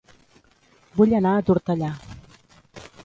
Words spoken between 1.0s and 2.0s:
Vull anar a Tortellà